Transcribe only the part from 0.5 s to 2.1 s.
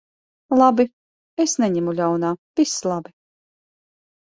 Labi. Es neņemu